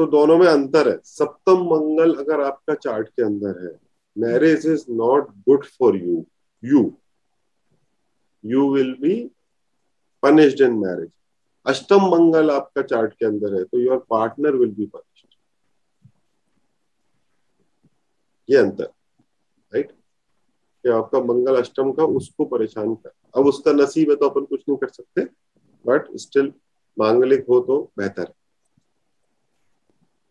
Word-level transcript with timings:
तो 0.00 0.06
दोनों 0.08 0.36
में 0.38 0.46
अंतर 0.46 0.88
है। 0.88 0.98
सप्तम 1.04 1.62
मंगल 1.64 2.14
अगर 2.16 2.40
आपका 2.40 2.74
चार्ट 2.76 3.08
के 3.08 3.22
अंदर 3.22 3.58
है 3.64 3.72
marriage 4.16 4.66
is 4.66 4.84
not 4.90 5.28
good 5.48 5.64
for 5.78 5.96
you 5.96 6.24
you 6.62 6.80
you 8.44 8.72
will 8.74 8.92
be 9.00 9.14
punished 10.22 10.60
in 10.60 10.78
marriage 10.78 11.10
अष्टम 11.66 12.06
मंगल 12.06 12.50
आपका 12.50 12.82
चार्ट 12.84 13.12
के 13.12 13.26
अंदर 13.26 13.54
है 13.54 13.62
तो 13.64 13.80
your 13.80 13.98
partner 14.10 14.56
will 14.56 14.70
be 14.74 14.86
punished 14.86 15.28
ये 18.48 18.56
अंतर 18.56 18.84
राइट 19.72 19.90
कि 19.90 20.88
आपका 20.90 21.20
मंगल 21.24 21.56
अष्टम 21.56 21.92
का 21.92 22.04
उसको 22.16 22.44
परेशान 22.46 22.94
कर, 22.94 23.12
अब 23.34 23.46
उसका 23.46 23.72
नसीब 23.74 24.10
है 24.10 24.16
तो 24.16 24.28
अपन 24.28 24.44
कुछ 24.46 24.64
नहीं 24.68 24.78
कर 24.78 24.88
सकते 24.88 25.24
बट 25.84 26.16
स्टिल 26.18 26.52
मांगलिक 26.96 27.46
हो 27.48 27.60
तो 27.60 27.82
बेहतर 27.98 28.22
है। 28.22 28.38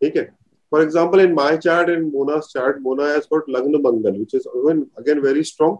ठीक 0.00 0.16
है? 0.16 0.24
For 0.72 0.82
example 0.82 1.20
in 1.20 1.32
my 1.34 1.56
chart 1.58 1.88
in 1.90 2.10
मोना's 2.10 2.48
chart 2.52 2.76
Mona 2.82 3.06
has 3.12 3.26
got 3.26 3.48
lagna 3.48 3.80
mangal, 3.86 4.18
which 4.18 4.34
is, 4.34 4.46
again 4.56 4.82
again, 4.98 5.22
very 5.22 5.44
strong, 5.44 5.78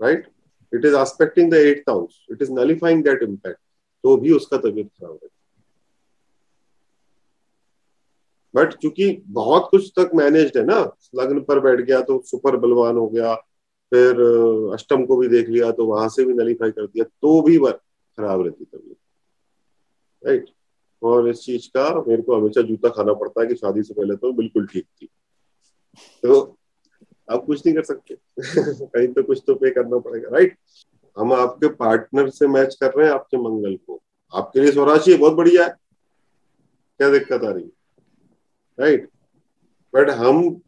right? 0.00 0.24
It 0.72 0.84
is 0.84 0.94
aspecting 0.94 1.48
the 1.50 1.60
eighth 1.66 1.88
house. 1.88 2.16
It 2.28 2.42
is 2.42 2.50
nullifying 2.50 3.04
that 3.04 3.22
impact. 3.22 3.60
तो 4.04 4.16
भी 4.16 4.32
उसका 4.32 4.56
तबीयत 4.58 4.88
खराब 4.88 5.18
है। 5.22 5.28
बट 8.54 8.74
चूँकि 8.82 9.06
बहुत 9.36 9.68
कुछ 9.70 9.90
तक 9.98 10.10
मैनेज्ड 10.14 10.58
है 10.58 10.64
ना 10.64 10.78
लग्न 11.16 11.40
पर 11.44 11.60
बैठ 11.60 11.80
गया 11.80 12.00
तो 12.08 12.20
सुपर 12.26 12.56
बलवान 12.56 12.96
हो 12.96 13.06
गया, 13.08 13.34
फिर 13.92 14.20
अष्टम 14.74 15.04
को 15.06 15.16
भी 15.16 15.28
देख 15.28 15.48
लिया 15.48 15.70
तो 15.72 15.86
वहाँ 15.86 16.08
से 16.08 16.24
भी 16.24 16.34
नलीफाई 16.34 16.70
कर 16.70 16.86
दिया 16.86 17.04
तो 17.04 17.40
भी 17.42 17.56
खराब 17.58 18.42
रहती 18.42 18.64
तबीयत। 18.64 18.96
राइट 20.22 20.50
और 21.04 21.28
इस 21.28 21.40
चीज़ 21.40 21.68
का 21.68 22.04
मेरे 22.08 22.22
को 22.22 22.36
हमेशा 22.36 22.62
जूता 22.62 22.88
खाना 22.88 23.12
पड़ता 23.12 23.40
है 23.40 23.46
कि 23.46 23.54
शादी 23.54 23.82
से 23.82 23.94
पहले 23.94 24.16
तो 24.16 24.32
बिल्कुल 24.32 24.66
ठीक 24.66 24.84
थी। 25.02 25.08
तो 26.22 26.40
आप 27.30 27.44
कुछ 27.44 27.66
नहीं 27.66 27.74
कर 27.76 27.82
सकते। 27.82 28.14
कहीं 28.86 29.08
तो 29.08 29.22
कुछ 29.22 29.42
तो 29.46 29.54
पे 29.54 29.70
करना 29.70 29.98
पड़ेगा 29.98 30.28
राइट 30.30 30.56
हम 31.16 31.32
आपके 31.32 31.68
पार्टनर 31.68 32.30
से 32.30 32.46
मैच 32.46 32.74
कर 32.74 32.92
रहे 32.92 33.06
हैं 33.06 33.14
आपके 33.14 33.36
मंगल 33.36 33.76
को। 33.76 34.00
आपके 34.32 34.60
लिए 34.60 34.72
स्वराशि 34.72 35.14
बहुत 35.14 35.32
बढ़िया 35.32 35.64
है। 35.64 35.74
क्या 37.00 37.10
दिक्कत 37.10 37.44
आ 37.44 37.50
रही 37.50 37.64
है? 37.64 37.70
राइट 38.78 39.08
बट 39.94 40.10
हम 40.10 40.60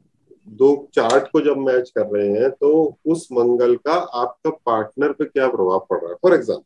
दो 0.49 0.89
चार्ट 0.95 1.25
को 1.33 1.41
जब 1.41 1.57
मैच 1.57 1.91
कर 1.91 2.07
रहे 2.07 2.29
हैं 2.29 2.51
तो 2.51 2.99
उस 3.07 3.29
मंगल 3.33 3.77
का 3.77 3.93
आपका 3.93 4.51
पार्टनर 4.51 5.13
पे 5.13 5.25
क्या 5.25 5.49
प्रभाव 5.49 5.87
पड़ 5.91 5.99
रहा 6.01 6.11
है? 6.11 6.17
फॉर 6.23 6.35
एग्ज़ाम्पल 6.35 6.65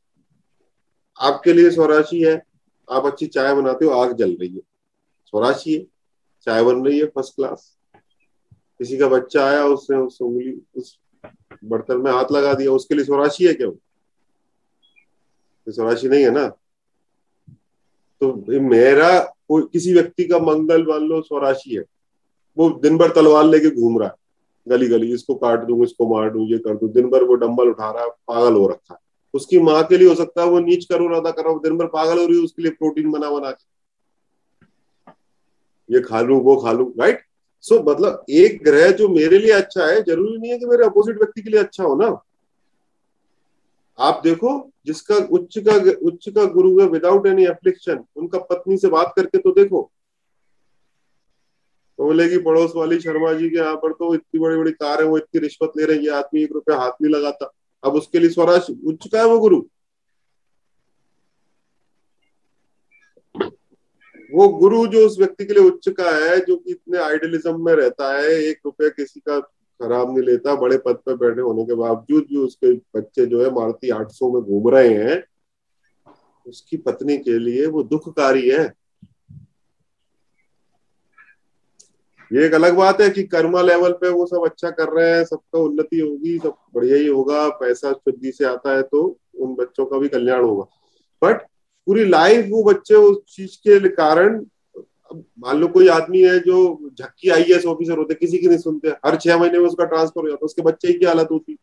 आपके 1.21 1.53
लिए 1.53 1.71
स्वराशि 1.71 2.23
है। 2.23 2.50
आप 2.91 3.07
अच्छी 3.07 3.27
चाय 3.27 3.55
बनाते 3.55 3.85
हो, 3.85 3.91
आग 3.91 4.13
जल 4.13 4.37
रही 4.41 4.55
है। 4.55 4.61
स्वराशी 5.25 5.75
है, 5.75 5.87
चाय 6.43 6.63
बन 6.63 6.85
रही 6.85 6.99
है 6.99 7.07
फ़र्स्ट 7.07 7.37
क्लास 7.37 7.77
किसी 8.79 8.99
का 8.99 9.09
बच्चा 9.09 9.45
आया, 9.45 9.65
उसने 9.65 9.97
उस 9.97 10.23
उंगली, 10.23 10.63
उस 10.77 10.99
बर्तन 11.65 11.97
में 11.97 12.13
हाथ 12.13 12.25
लगा 12.33 12.55
दिया, 12.55 12.73
उसके 12.73 12.95
लिए 12.95 13.05
स्वराशि 13.05 13.47
है 13.47 13.55
क्या? 13.55 13.71
स्वराशि 15.69 16.09
नहीं 16.09 16.25
है 16.25 16.31
ना? 16.31 16.49
तो 18.21 18.45
मेरा 18.61 19.21
कोई, 19.21 19.63
किसी 19.73 19.93
व्यक्ति 19.93 20.25
का 20.25 20.39
मंगल 20.39 20.87
मान 20.87 21.01
लो 21.01 21.23
स्वराशि 21.23 21.77
है। 21.77 21.85
वो 22.59 22.71
दिन 22.71 22.99
भर 22.99 23.11
तलवार 23.11 23.45
लेके 23.45 23.71
घूम 23.71 23.99
रहा 23.99 24.09
है। 24.09 24.15
गली 24.69 24.89
गली 24.89 25.15
इसको 25.15 25.35
काट 25.35 25.61
दू, 25.61 25.85
इसको 25.85 26.15
मार 26.15 26.31
दू, 26.31 26.47
ये 26.47 26.59
कर 26.59 26.77
दू। 26.77 26.89
दिन 26.89 27.11
भर 27.11 27.25
वो 27.25 27.35
डंबल 27.35 27.69
उठा 27.69 27.91
रहा 27.91 28.03
है, 28.03 28.11
पागल 28.11 28.55
हो 28.55 28.69
रखा 28.69 28.95
है। 28.95 29.10
उसकी 29.35 29.59
माँ 29.61 29.83
के 29.85 29.97
लिए 29.99 30.09
हो 30.09 30.15
सकता 30.15 30.43
है 30.43 30.49
वो 30.49 30.61
नीच 30.61 30.85
करो, 30.85 31.09
राधा 31.09 31.31
करो 31.33 31.59
दिन 31.59 31.77
भर 31.79 31.87
पागल 31.89 32.19
हो 32.19 32.27
रही 32.27 32.39
है, 32.39 32.45
उसके 32.45 32.63
लिए 32.63 32.73
प्रोटीन 32.73 33.11
बना 33.11 33.31
बना 33.31 33.51
के। 33.51 33.65
ये 35.89 36.01
खा 36.01 36.21
लू 36.21 36.39
वो 36.41 36.57
खा 36.57 36.73
लू 36.73 36.93
राइट 37.01 37.25
सो 37.65 37.79
मतलब 37.83 38.25
एक 38.31 38.63
ग्रह 38.65 38.91
जो 38.93 39.09
मेरे 39.09 39.39
लिए 39.39 39.53
अच्छा 39.53 39.87
है, 39.87 40.03
ज़रूरी 40.03 40.39
नहीं 40.39 40.51
है 40.51 40.59
कि 40.59 40.67
मेरे 40.67 40.85
अपोजिट 40.85 41.17
व्यक्ति 41.17 41.43
के 41.43 41.51
लिए 41.51 41.61
अच्छा 41.61 41.85
हो 41.85 41.95
ना। 41.95 42.07
आप 43.99 44.21
देखो, 44.25 44.71
जिसका 44.87 45.17
उच्च 45.31 45.59
का 45.59 45.75
उच्च 46.09 46.29
का 46.29 46.45
गुरु 46.53 46.81
है 46.81 46.87
विदाउट 46.89 47.27
एनी 47.27 47.45
एप्लीकेशन 47.47 48.05
उनका 48.17 48.39
पत्नी 48.41 48.77
से 48.77 48.89
बात 48.89 49.13
करके 49.17 49.39
तो 49.39 49.51
देखो। 49.53 49.91
तो 51.99 52.05
बोलेगी, 52.05 52.39
पड़ोस 52.39 52.73
वाली 52.77 53.01
शर्मा 53.01 53.33
जी 53.33 53.49
के 53.51 53.57
यहाँ 53.57 53.77
पर 53.77 53.93
तो 53.93 54.15
इतनी 54.15 54.41
बड़ी 54.41 54.57
बड़ी 54.57 54.73
कार 54.73 55.03
है, 55.03 55.09
वो 55.09 55.19
इतनी 55.19 55.41
रिश्वत 55.41 55.73
ले 55.77 55.85
रही 55.87 56.07
है, 56.07 56.13
आदमी 56.13 56.43
एक 56.43 56.53
रुपया 56.53 56.77
हाथ 56.77 57.03
नहीं 57.03 57.13
लगाता। 57.15 57.53
अब 57.85 57.93
उसके 57.93 58.19
लिए 58.19 58.31
स्वराज 58.31 58.67
उच्च 58.87 59.09
का 59.09 59.19
है 59.19 59.27
वो 59.27 59.41
गुरु? 59.41 59.63
वो 64.35 64.49
गुरु 64.49 64.87
जो 64.87 65.07
उस 65.07 65.19
व्यक्ति 65.19 65.45
के 65.45 65.55
लिए 65.55 65.63
उच्च 65.63 65.89
का 65.89 66.11
है, 66.11 66.41
जो 66.41 66.57
कि 66.57 66.71
इतने 66.71 66.99
आइडियलिज्म 66.99 67.65
में 67.65 67.73
रहता 67.73 68.13
है, 68.13 68.29
एक 68.29 68.61
रुपया 68.65 68.89
किसी 68.89 69.21
का 69.21 69.41
खराब 69.41 70.17
नहीं 70.17 70.27
लेता, 70.27 70.55
बड़े 70.55 70.79
पद 70.79 70.95
पर 71.07 71.17
बैठे 71.17 71.41
होने 71.41 71.65
के 71.65 71.75
बावजूद 71.75 72.23
भी 72.23 72.37
उसके 72.37 72.73
बच्चे 72.73 73.27
जो 73.27 73.45
है 73.45 73.51
मारुति 73.51 73.91
800 73.91 74.33
में 74.33 74.43
घूम 74.43 74.69
रहे 74.69 74.95
हैं, 74.95 75.25
उसकी 76.47 76.77
पत्नी 76.77 77.19
के 77.19 77.39
लिए 77.39 77.67
वो 77.67 77.83
दुखकारी 77.83 78.49
है। 78.49 78.80
ये 82.31 82.45
एक 82.47 82.55
अलग 82.55 82.75
बात 82.77 83.01
है 83.01 83.09
कि 83.11 83.23
कर्मा 83.25 83.61
लेवल 83.63 83.93
पे 84.01 84.09
वो 84.09 84.27
सब 84.27 84.45
अच्छा 84.45 84.71
कर 84.71 84.89
रहे 84.91 85.11
हैं, 85.11 85.25
सबका 85.25 85.59
उन्नति 85.59 85.99
होगी, 86.01 86.37
सब 86.39 86.55
बढ़िया 86.75 86.97
ही 86.97 87.07
होगा, 87.07 87.49
पैसा 87.51 87.93
शुद्धि 87.93 88.33
से 88.33 88.45
आता 88.45 88.77
है 88.77 88.83
तो 88.83 89.03
उन 89.37 89.55
बच्चों 89.55 89.87
का 89.87 89.99
भी 89.99 90.09
कल्याण 90.09 90.45
होगा। 90.45 90.65
बट 91.23 91.43
पूरी 91.87 92.05
लाइफ 92.05 92.47
वो 92.51 92.63
बच्चे 92.65 92.95
उस 92.95 93.19
चीज़ 93.37 93.57
के 93.59 93.89
कारण 93.89 94.45
मान 95.13 95.57
लो 95.59 95.69
कोई 95.69 95.89
आदमी 95.89 96.21
है 96.23 96.39
जो 96.41 96.91
झक्की 96.91 97.29
आई 97.31 97.53
एस 97.53 97.65
ऑफिसर 97.67 97.99
होते, 97.99 98.15
किसी 98.15 98.39
की 98.39 98.49
नहीं 98.49 98.59
सुनते, 98.59 98.89
हर 99.07 99.17
छह 99.17 99.39
महीने 99.39 99.59
में 99.59 99.67
उसका 99.67 99.85
ट्रांसफ़र 99.85 100.23
हो 100.23 100.29
जाता 100.29 100.47
उसके 100.47 100.63
बच्चे 100.63 100.93
की 100.93 101.07
हालत 101.07 101.29
होती? 101.31 101.57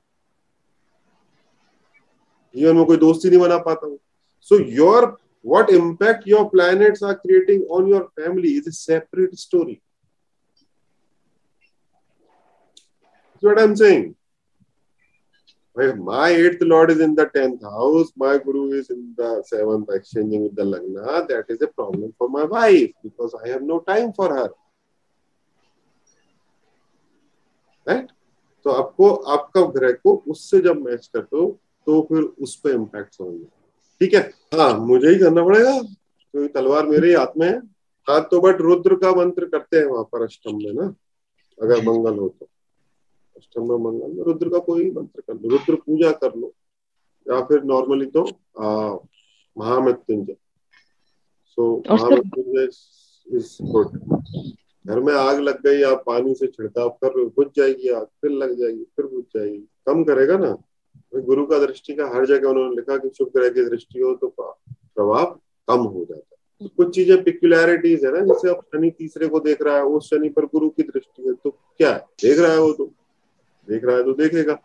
जीवन 2.55 2.75
में 2.75 2.85
कोई 2.85 2.97
दोस्ती 2.97 3.29
नहीं 3.29 3.39
बना 3.39 3.57
पाता 3.63 3.87
हूँ। 3.87 3.97
So 4.41 4.59
your 4.75 5.15
what 5.45 5.69
impact 5.69 6.27
your 6.27 6.49
planets 6.53 7.03
are 7.03 7.17
creating 7.17 7.65
on 7.71 7.87
your 7.87 8.05
family 8.19 8.55
is 8.59 8.67
a 8.67 8.73
separate 8.73 9.37
story. 9.39 9.81
That's 13.37 13.53
what 13.53 13.61
I'm 13.61 13.75
saying. 13.75 14.15
my 15.75 16.29
eighth 16.29 16.61
lord 16.61 16.89
is 16.89 16.99
in 16.99 17.13
the 17.13 17.25
tenth 17.27 17.61
house, 17.61 18.11
my 18.15 18.39
guru 18.39 18.71
is 18.71 18.89
in 18.89 19.13
the 19.15 19.43
seventh, 19.45 19.87
exchanging 19.93 20.41
with 20.41 20.55
the 20.55 20.63
lagna, 20.63 21.27
that 21.27 21.45
is 21.49 21.61
a 21.61 21.67
problem 21.67 22.15
for 22.17 22.29
my 22.29 22.45
wife 22.45 22.89
because 23.03 23.35
I 23.35 23.49
have 23.49 23.61
no 23.61 23.81
time 23.81 24.11
for 24.11 24.33
her. 24.35 24.49
Right? 27.85 28.09
तो 28.65 28.71
आपको 28.71 29.13
आपका 29.35 29.61
ग्रह 29.77 29.91
को 30.03 30.15
उससे 30.27 30.59
जब 30.61 30.81
match 30.85 31.07
करते 31.13 31.37
हो 31.37 31.45
तो 31.87 32.01
फिर 32.09 32.23
उस 32.43 32.55
पर 32.63 32.69
इम्पैक्ट 32.69 33.15
होंगे 33.21 33.45
ठीक 34.01 34.13
है 34.13 34.21
हाँ 34.59 34.73
मुझे 34.79 35.09
ही 35.09 35.19
करना 35.19 35.43
पड़ेगा 35.45 35.77
क्योंकि 35.81 36.47
तो 36.47 36.59
तलवार 36.59 36.87
मेरे 36.87 37.15
हाथ 37.15 37.37
में 37.37 37.47
है 37.47 37.57
हाँ 38.07 38.21
तो 38.31 38.41
बट 38.41 38.61
रुद्र 38.61 38.95
का 39.03 39.11
मंत्र 39.21 39.45
करते 39.53 39.77
हैं 39.77 39.85
वहाँ 39.85 40.03
पर 40.11 40.23
अष्टम 40.23 40.57
में 40.63 40.73
ना 40.81 40.93
अगर 41.63 41.85
मंगल 41.85 42.17
हो 42.19 42.29
तो 42.39 42.49
अष्टम 43.37 43.63
मंगल 43.81 44.11
में 44.11 44.23
रुद्र 44.25 44.49
का 44.49 44.59
कोई 44.65 44.89
मंत्र 44.91 45.21
कर 45.21 45.33
लो 45.33 45.49
रुद्र 45.49 45.75
पूजा 45.77 46.11
कर 46.21 46.35
लो 46.35 46.53
या 47.27 47.41
फिर 47.45 47.63
नॉर्मली 47.63 48.05
तो 48.07 48.23
महामृत्युंजय। 49.57 50.35
सो 51.47 51.75
महामृत्युंजय 51.91 52.67
इज़ 53.27 53.57
गुड 53.63 53.97
घर 54.85 54.99
में 54.99 55.13
आग 55.13 55.39
लग 55.39 55.61
गई 55.63 55.81
आप 55.83 56.03
पानी 56.05 56.33
से 56.35 56.47
छिड़काव 56.47 56.89
कर 57.01 57.07
रहे 57.07 57.23
हो 57.23 57.29
बुझ 57.37 57.47
जाएगी 57.57 57.89
आग 57.91 58.05
फिर 58.21 58.31
लग 58.33 58.53
जाएगी 58.59 58.83
फिर 58.95 59.05
बुझ 59.05 59.23
जाएगी। 59.35 59.57
कम 59.87 60.03
करेगा 60.03 60.37
ना? 60.37 60.55
गुरु 61.13 61.45
का 61.45 61.57
दृष्टि 61.59 61.93
का 61.95 62.05
हर 62.15 62.25
जगह 62.25 62.49
उन्होंने 62.49 62.75
लिखा 62.75 62.97
कि 62.97 63.09
शुभ 63.17 63.31
ग्रह 63.35 63.49
की 63.49 63.63
दृष्टि 63.65 63.99
हो 63.99 64.13
तो 64.15 64.27
प्रभाव 64.37 65.39
कम 65.67 65.81
हो 65.83 66.05
जाता 66.05 66.35
है। 66.61 66.69
कुछ 66.77 66.93
चीज़ें 66.95 67.23
पिक्युलैरिटीज 67.23 68.05
है 68.05 68.11
ना 68.11 68.19
जैसे 68.25 68.49
अब 68.49 68.61
शनि 68.65 68.89
तीसरे 68.91 69.27
को 69.27 69.39
देख 69.39 69.61
रहा 69.61 69.75
है 69.75 69.83
उस 69.85 70.09
शनि 70.09 70.29
पर 70.29 70.45
गुरु 70.45 70.69
की 70.69 70.83
दृष्टि 70.83 71.27
है 71.27 71.33
तो 71.33 71.49
क्या 71.49 71.91
है? 71.91 71.99
देख 72.21 72.39
रहा 72.39 72.51
है 72.51 72.59
वो 72.59 72.71
तो। 72.73 72.91
देख 73.67 73.83
रहा 73.85 73.95
है 73.97 74.03
तो 74.03 74.13
देखेगा। 74.15 74.55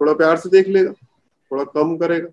थोड़ा 0.00 0.12
प्यार 0.14 0.36
से 0.36 0.48
देख 0.50 0.68
लेगा 0.68 0.92
थोड़ा 0.92 1.64
कम 1.66 1.96
करेगा 1.96 2.28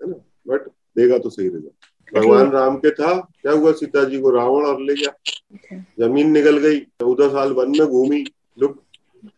है 0.00 0.10
ना? 0.10 0.14
बट 0.48 0.68
देगा 0.96 1.18
तो 1.18 1.30
सही 1.30 1.48
रहेगा 1.48 1.70
भगवान 2.12 2.50
राम 2.50 2.76
के 2.76 2.90
था 2.92 3.14
क्या 3.14 3.52
हुआ? 3.52 3.72
सीता 3.72 4.04
जी 4.04 4.20
को 4.20 4.30
रावण 4.30 4.64
और 4.66 4.80
ले 4.80 4.94
गया। 4.94 5.82
ज़मीन 6.00 6.30
निकल 6.30 6.58
गई 6.58 6.80
चौदह 6.80 7.28
साल 7.28 7.52
वन 7.52 7.70
में 7.70 7.86
घूमी। 7.86 8.24
लुक 8.58 8.82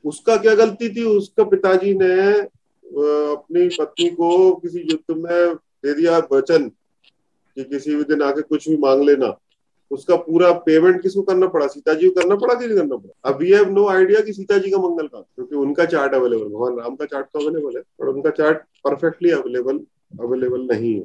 उसका 0.04 0.36
क्या 0.36 0.54
गलती 0.54 0.88
थी? 0.94 1.04
उसका 1.06 1.44
पिताजी 1.44 1.94
ने 1.94 2.14
अपनी 2.34 3.68
पत्नी 3.70 4.08
को 4.10 4.54
किसी 4.56 4.80
युद्ध 4.80 5.16
में 5.18 5.54
दे 5.54 5.94
दिया 5.94 6.18
वचन 6.32 6.68
कि 6.68 7.64
किसी 7.64 7.94
भी 7.96 8.04
दिन 8.04 8.22
आके 8.22 8.42
कुछ 8.42 8.68
भी 8.68 8.76
मांग 8.78 9.02
लेना। 9.02 9.28
उसका 9.90 10.16
पूरा 10.18 10.52
पेमेंट 10.66 11.00
किसको 11.02 11.22
करना 11.22 11.46
पड़ा? 11.46 11.66
सीता 11.66 11.94
जी 11.94 12.08
को 12.08 12.20
करना 12.20 12.36
पड़ा 12.36 12.54
कि 12.54 12.66
नहीं 12.66 12.76
करना 12.76 12.96
पड़ा? 12.96 13.30
अब 13.30 13.38
वी 13.38 13.50
हैव 13.52 13.70
नो 13.70 13.86
आइडिया 13.88 14.20
कि 14.20 14.32
सीता 14.32 14.58
जी 14.58 14.70
का 14.70 14.78
मंगल 14.78 15.06
का 15.06 15.20
क्योंकि 15.20 15.56
उनका 15.56 15.84
चार्ट 15.86 16.14
अवेलेबल 16.14 16.44
भगवान 16.44 16.78
राम 16.78 16.96
का 16.96 17.04
चार्ट 17.04 17.26
तो 17.26 17.40
अवेलेबल 17.40 17.76
है 17.76 17.82
और 18.00 18.08
उनका 18.08 18.30
चार्ट 18.32 18.58
परफेक्टली 18.84 19.30
अवेलेबल 19.30 19.80
अवेलेबल 20.20 20.66
नहीं 20.70 20.94
है। 20.94 21.04